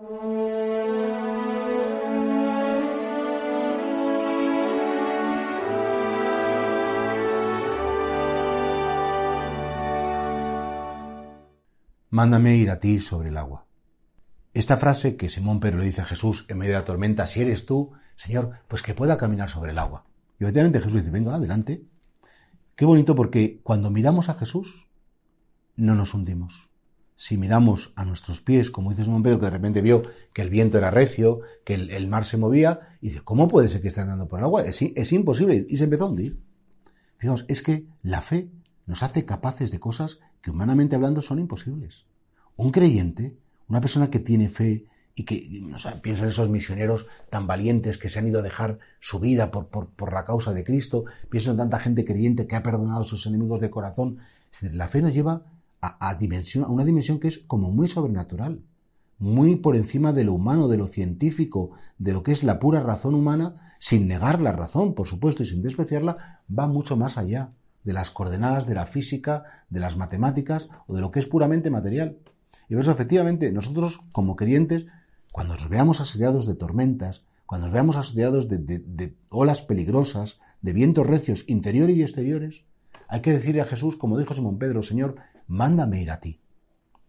Mándame 0.00 0.16
ir 12.56 12.70
a 12.70 12.78
ti 12.78 12.98
sobre 12.98 13.28
el 13.28 13.36
agua. 13.36 13.66
Esta 14.54 14.78
frase 14.78 15.16
que 15.16 15.28
Simón 15.28 15.60
Pedro 15.60 15.80
le 15.80 15.84
dice 15.84 16.00
a 16.00 16.06
Jesús 16.06 16.46
en 16.48 16.56
medio 16.56 16.72
de 16.72 16.78
la 16.78 16.86
tormenta, 16.86 17.26
si 17.26 17.42
eres 17.42 17.66
tú, 17.66 17.92
Señor, 18.16 18.52
pues 18.68 18.82
que 18.82 18.94
pueda 18.94 19.18
caminar 19.18 19.50
sobre 19.50 19.72
el 19.72 19.78
agua. 19.78 20.06
Y 20.38 20.44
efectivamente 20.44 20.80
Jesús 20.80 21.02
dice, 21.02 21.10
venga, 21.10 21.34
adelante. 21.34 21.84
Qué 22.74 22.86
bonito 22.86 23.14
porque 23.14 23.60
cuando 23.62 23.90
miramos 23.90 24.30
a 24.30 24.34
Jesús, 24.34 24.88
no 25.76 25.94
nos 25.94 26.14
hundimos. 26.14 26.69
Si 27.20 27.36
miramos 27.36 27.92
a 27.96 28.06
nuestros 28.06 28.40
pies, 28.40 28.70
como 28.70 28.88
dice 28.88 29.04
Simón 29.04 29.22
Pedro, 29.22 29.40
que 29.40 29.44
de 29.44 29.50
repente 29.50 29.82
vio 29.82 30.00
que 30.32 30.40
el 30.40 30.48
viento 30.48 30.78
era 30.78 30.90
recio, 30.90 31.42
que 31.64 31.74
el, 31.74 32.08
mar 32.08 32.24
se 32.24 32.38
movía, 32.38 32.96
y 33.02 33.08
dice, 33.08 33.20
¿cómo 33.20 33.46
puede 33.46 33.68
ser 33.68 33.82
que 33.82 33.88
esté 33.88 34.00
andando 34.00 34.26
por 34.26 34.38
el 34.38 34.46
agua? 34.46 34.62
Es, 34.64 35.12
imposible. 35.12 35.66
Y 35.68 35.76
se 35.76 35.84
empezó 35.84 36.06
a 36.06 36.08
hundir. 36.08 36.40
Fijaos, 37.18 37.44
es 37.48 37.60
que 37.60 37.84
la 38.02 38.22
fe 38.22 38.48
nos 38.86 39.02
hace 39.02 39.26
capaces 39.26 39.70
de 39.70 39.78
cosas 39.78 40.18
que 40.40 40.50
humanamente 40.50 40.96
hablando 40.96 41.20
son 41.20 41.38
imposibles. 41.40 42.06
Un 42.56 42.70
creyente, 42.70 43.36
una 43.68 43.82
persona 43.82 44.08
que 44.08 44.20
tiene 44.20 44.48
fe 44.48 44.86
y 45.14 45.24
que, 45.24 45.46
no 45.60 45.78
sé, 45.78 45.90
pienso 46.00 46.22
en 46.22 46.30
esos 46.30 46.48
misioneros 46.48 47.04
tan 47.28 47.46
valientes 47.46 47.98
que 47.98 48.08
se 48.08 48.18
han 48.18 48.28
ido 48.28 48.38
a 48.38 48.42
dejar 48.42 48.78
su 48.98 49.20
vida 49.20 49.50
por, 49.50 49.68
por, 49.68 50.14
la 50.14 50.24
causa 50.24 50.54
de 50.54 50.64
Cristo, 50.64 51.04
pienso 51.28 51.50
en 51.50 51.58
tanta 51.58 51.80
gente 51.80 52.06
creyente 52.06 52.46
que 52.46 52.56
ha 52.56 52.62
perdonado 52.62 53.02
a 53.02 53.04
sus 53.04 53.26
enemigos 53.26 53.60
de 53.60 53.68
corazón. 53.68 54.20
La 54.62 54.88
fe 54.88 55.02
nos 55.02 55.12
lleva 55.12 55.59
a, 55.80 56.16
una 56.68 56.84
dimensión 56.84 57.20
que 57.20 57.28
es 57.28 57.38
como 57.38 57.70
muy 57.70 57.88
sobrenatural, 57.88 58.62
muy 59.18 59.56
por 59.56 59.76
encima 59.76 60.12
de 60.12 60.24
lo 60.24 60.32
humano, 60.32 60.68
de 60.68 60.78
lo 60.78 60.86
científico, 60.86 61.72
de 61.98 62.12
lo 62.12 62.22
que 62.22 62.32
es 62.32 62.42
la 62.42 62.58
pura 62.58 62.80
razón 62.80 63.14
humana, 63.14 63.74
sin 63.78 64.08
negar 64.08 64.40
la 64.40 64.52
razón, 64.52 64.94
por 64.94 65.06
supuesto, 65.06 65.42
y 65.42 65.46
sin 65.46 65.62
despreciarla, 65.62 66.40
va 66.50 66.66
mucho 66.66 66.96
más 66.96 67.18
allá 67.18 67.52
de 67.84 67.92
las 67.92 68.10
coordenadas 68.10 68.66
de 68.66 68.74
la 68.74 68.86
física, 68.86 69.44
de 69.70 69.80
las 69.80 69.96
matemáticas 69.96 70.68
o 70.86 70.94
de 70.94 71.00
lo 71.00 71.10
que 71.10 71.18
es 71.18 71.26
puramente 71.26 71.70
material. 71.70 72.18
Y 72.68 72.74
por 72.74 72.82
eso, 72.82 72.92
efectivamente, 72.92 73.52
nosotros 73.52 74.00
como 74.12 74.36
creyentes, 74.36 74.86
cuando 75.32 75.56
nos 75.56 75.68
veamos 75.68 76.00
asediados 76.00 76.46
de 76.46 76.54
tormentas, 76.54 77.24
cuando 77.46 77.66
nos 77.66 77.74
veamos 77.74 77.96
asediados 77.96 78.48
de, 78.48 79.14
olas 79.28 79.62
peligrosas, 79.62 80.40
de 80.62 80.72
vientos 80.72 81.06
recios 81.06 81.44
interiores 81.48 81.96
y 81.96 82.02
exteriores, 82.02 82.64
hay 83.08 83.22
que 83.22 83.32
decirle 83.32 83.60
a 83.60 83.64
Jesús, 83.66 83.96
como 83.96 84.18
dijo 84.18 84.34
Simón 84.34 84.58
Pedro, 84.58 84.82
Señor, 84.82 85.16
mándame 85.50 86.00
ir 86.00 86.12
a 86.12 86.20
ti. 86.20 86.40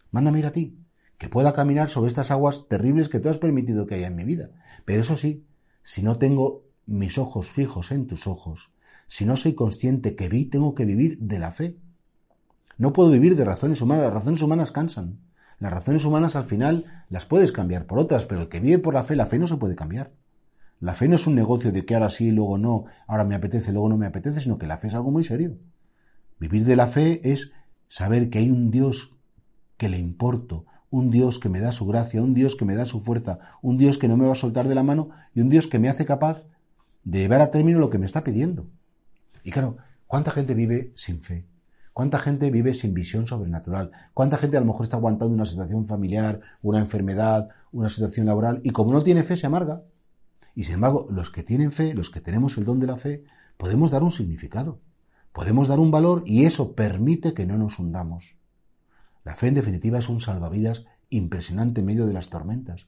Mándame 0.10 0.40
ir 0.40 0.48
a 0.48 0.52
ti, 0.52 0.80
que 1.20 1.30
pueda 1.30 1.54
caminar 1.54 1.90
sobre 1.90 2.08
estas 2.08 2.32
aguas 2.32 2.68
terribles 2.68 3.08
que 3.08 3.20
tú 3.20 3.30
has 3.30 3.38
permitido 3.38 3.86
que 3.86 3.96
haya 3.96 4.08
en 4.08 4.16
mi 4.16 4.24
vida. 4.24 4.50
Pero 4.84 5.02
eso 5.02 5.16
sí, 5.16 5.46
si 5.84 6.02
no 6.02 6.18
tengo 6.18 6.66
mis 6.88 7.20
ojos 7.20 7.50
fijos 7.50 7.92
en 7.92 8.08
tus 8.08 8.26
ojos, 8.26 8.72
si 9.06 9.26
no 9.26 9.36
soy 9.36 9.54
consciente 9.54 10.16
que 10.16 10.28
vi, 10.28 10.46
tengo 10.46 10.74
que 10.74 10.86
vivir 10.86 11.20
de 11.20 11.38
la 11.38 11.52
fe. 11.52 11.78
No 12.78 12.94
puedo 12.94 13.12
vivir 13.12 13.36
de 13.36 13.46
razones 13.46 13.80
humanas, 13.80 14.06
las 14.06 14.14
razones 14.14 14.42
humanas 14.42 14.72
cansan. 14.72 15.20
Las 15.60 15.72
razones 15.72 16.04
humanas 16.04 16.36
al 16.36 16.46
final 16.46 17.06
las 17.10 17.28
puedes 17.28 17.52
cambiar 17.52 17.86
por 17.86 18.00
otras, 18.00 18.26
pero 18.26 18.42
el 18.42 18.50
que 18.50 18.60
vive 18.60 18.80
por 18.80 18.96
la 18.96 19.04
fe, 19.04 19.16
la 19.16 19.28
fe 19.28 19.38
no 19.38 19.48
se 19.48 19.58
puede 19.58 19.76
cambiar. 19.76 20.14
La 20.80 20.96
fe 20.96 21.08
no 21.08 21.14
es 21.14 21.28
un 21.28 21.36
negocio 21.36 21.72
de 21.72 21.86
que 21.86 21.94
ahora 21.94 22.10
sí, 22.10 22.32
luego 22.32 22.58
no, 22.58 22.86
ahora 23.06 23.24
me 23.24 23.36
apetece, 23.36 23.72
luego 23.72 23.88
no 23.88 23.98
me 23.98 24.08
apetece, 24.08 24.40
sino 24.40 24.58
que 24.58 24.66
la 24.66 24.80
fe 24.80 24.88
es 24.88 24.96
algo 24.96 25.12
muy 25.12 25.24
serio. 25.24 25.60
Vivir 26.40 26.66
de 26.66 26.76
la 26.76 26.88
fe 26.88 27.22
es 27.32 27.52
saber 27.92 28.30
que 28.30 28.40
hay 28.40 28.50
un 28.50 28.72
Dios 28.72 29.12
que 29.76 29.90
le 29.90 29.98
importo, 29.98 30.66
un 30.90 31.12
Dios 31.12 31.40
que 31.40 31.50
me 31.50 31.60
da 31.60 31.74
su 31.74 31.86
gracia, 31.86 32.22
un 32.22 32.34
Dios 32.34 32.56
que 32.56 32.64
me 32.64 32.76
da 32.76 32.86
su 32.86 33.02
fuerza, 33.02 33.40
un 33.62 33.78
Dios 33.78 33.98
que 33.98 34.08
no 34.08 34.16
me 34.16 34.26
va 34.26 34.32
a 34.32 34.36
soltar 34.36 34.70
de 34.70 34.76
la 34.76 34.84
mano 34.84 35.10
y 35.36 35.42
un 35.42 35.50
Dios 35.50 35.68
que 35.68 35.78
me 35.78 35.90
hace 35.90 36.06
capaz 36.06 36.46
de 37.04 37.20
llevar 37.20 37.42
a 37.42 37.52
término 37.52 37.80
lo 37.80 37.90
que 37.90 37.98
me 37.98 38.06
está 38.06 38.24
pidiendo. 38.24 38.66
Y 39.44 39.52
claro, 39.52 39.76
¿cuánta 40.08 40.32
gente 40.32 40.54
vive 40.54 40.94
sin 40.96 41.22
fe? 41.22 41.46
¿Cuánta 41.92 42.18
gente 42.18 42.50
vive 42.50 42.74
sin 42.74 42.94
visión 42.94 43.28
sobrenatural? 43.28 43.92
¿Cuánta 44.14 44.38
gente 44.38 44.56
a 44.56 44.62
lo 44.62 44.68
mejor 44.68 44.86
está 44.86 44.96
aguantando 44.96 45.34
una 45.34 45.46
situación 45.46 45.86
familiar, 45.86 46.40
una 46.62 46.80
enfermedad, 46.80 47.50
una 47.74 47.90
situación 47.90 48.26
laboral 48.26 48.62
y 48.64 48.70
como 48.70 48.94
no 48.94 49.04
tiene 49.04 49.24
fe 49.24 49.36
se 49.36 49.48
amarga? 49.48 49.84
Y 50.56 50.64
sin 50.64 50.76
embargo, 50.76 51.08
los 51.12 51.30
que 51.30 51.44
tienen 51.44 51.74
fe, 51.74 51.94
los 51.94 52.10
que 52.10 52.22
tenemos 52.22 52.58
el 52.58 52.64
don 52.64 52.80
de 52.80 52.88
la 52.88 52.96
fe, 52.96 53.26
podemos 53.58 53.92
dar 53.92 54.02
un 54.02 54.12
significado, 54.12 54.80
podemos 55.32 55.68
dar 55.68 55.80
un 55.80 55.92
valor 55.92 56.24
y 56.26 56.46
eso 56.46 56.74
permite 56.74 57.34
que 57.34 57.46
no 57.46 57.58
nos 57.58 57.80
hundamos. 57.80 58.38
La 59.24 59.36
fe 59.36 59.48
en 59.48 59.54
definitiva 59.54 60.00
es 60.00 60.10
un 60.10 60.22
salvavidas 60.22 60.86
impresionante 61.10 61.82
en 61.82 61.88
medio 61.88 62.08
de 62.08 62.14
las 62.14 62.30
tormentas. 62.30 62.88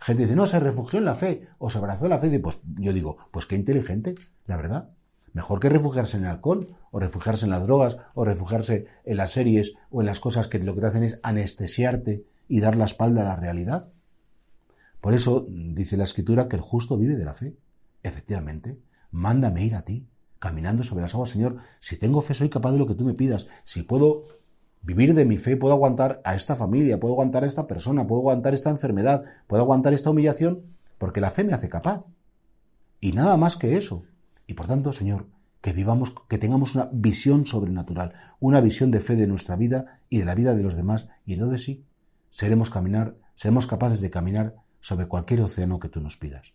Gente 0.00 0.22
dice, 0.22 0.36
no, 0.36 0.46
se 0.46 0.60
refugió 0.60 0.98
en 0.98 1.04
la 1.04 1.14
fe 1.14 1.48
o 1.58 1.70
se 1.70 1.78
abrazó 1.78 2.08
la 2.08 2.18
fe. 2.18 2.28
Y 2.28 2.38
pues 2.38 2.58
yo 2.76 2.92
digo, 2.92 3.18
pues 3.30 3.46
qué 3.46 3.56
inteligente, 3.56 4.14
la 4.46 4.56
verdad. 4.56 4.90
Mejor 5.32 5.60
que 5.60 5.68
refugiarse 5.68 6.16
en 6.16 6.24
el 6.24 6.30
alcohol, 6.30 6.66
o 6.90 7.00
refugiarse 7.00 7.46
en 7.46 7.50
las 7.50 7.64
drogas, 7.64 7.96
o 8.14 8.24
refugiarse 8.24 8.86
en 9.04 9.16
las 9.16 9.32
series, 9.32 9.74
o 9.90 10.00
en 10.00 10.06
las 10.06 10.20
cosas 10.20 10.46
que 10.46 10.58
lo 10.60 10.74
que 10.74 10.80
te 10.80 10.86
hacen 10.86 11.02
es 11.02 11.18
anestesiarte 11.22 12.24
y 12.48 12.60
dar 12.60 12.76
la 12.76 12.84
espalda 12.84 13.22
a 13.22 13.24
la 13.24 13.36
realidad. 13.36 13.88
Por 15.00 15.12
eso 15.12 15.46
dice 15.48 15.96
la 15.96 16.04
escritura 16.04 16.48
que 16.48 16.56
el 16.56 16.62
justo 16.62 16.96
vive 16.96 17.16
de 17.16 17.24
la 17.24 17.34
fe. 17.34 17.56
Efectivamente, 18.02 18.78
mándame 19.10 19.64
ir 19.64 19.74
a 19.74 19.82
ti, 19.82 20.06
caminando 20.44 20.82
sobre 20.82 21.00
las 21.00 21.14
aguas, 21.14 21.30
Señor. 21.30 21.56
Si 21.80 21.96
tengo 21.96 22.20
fe, 22.20 22.34
soy 22.34 22.50
capaz 22.50 22.72
de 22.72 22.78
lo 22.78 22.86
que 22.86 22.94
tú 22.94 23.06
me 23.06 23.14
pidas. 23.14 23.48
Si 23.64 23.82
puedo 23.82 24.26
vivir 24.82 25.14
de 25.14 25.24
mi 25.24 25.38
fe, 25.38 25.56
puedo 25.56 25.72
aguantar 25.72 26.20
a 26.22 26.34
esta 26.34 26.54
familia, 26.54 27.00
puedo 27.00 27.14
aguantar 27.14 27.44
a 27.44 27.46
esta 27.46 27.66
persona, 27.66 28.06
puedo 28.06 28.20
aguantar 28.20 28.52
esta 28.52 28.68
enfermedad, 28.68 29.24
puedo 29.46 29.62
aguantar 29.62 29.94
esta 29.94 30.10
humillación, 30.10 30.60
porque 30.98 31.22
la 31.22 31.30
fe 31.30 31.44
me 31.44 31.54
hace 31.54 31.70
capaz. 31.70 32.04
Y 33.00 33.12
nada 33.12 33.38
más 33.38 33.56
que 33.56 33.78
eso. 33.78 34.04
Y 34.46 34.52
por 34.52 34.66
tanto, 34.66 34.92
Señor, 34.92 35.28
que 35.62 35.72
vivamos, 35.72 36.12
que 36.28 36.36
tengamos 36.36 36.74
una 36.74 36.90
visión 36.92 37.46
sobrenatural, 37.46 38.12
una 38.38 38.60
visión 38.60 38.90
de 38.90 39.00
fe 39.00 39.16
de 39.16 39.26
nuestra 39.26 39.56
vida 39.56 40.02
y 40.10 40.18
de 40.18 40.26
la 40.26 40.34
vida 40.34 40.54
de 40.54 40.62
los 40.62 40.76
demás, 40.76 41.08
y 41.24 41.36
de 41.36 41.56
sí, 41.56 41.86
seremos 42.30 42.68
caminar, 42.68 43.16
seremos 43.32 43.66
capaces 43.66 44.02
de 44.02 44.10
caminar 44.10 44.56
sobre 44.80 45.08
cualquier 45.08 45.40
océano 45.40 45.80
que 45.80 45.88
tú 45.88 46.02
nos 46.02 46.18
pidas. 46.18 46.52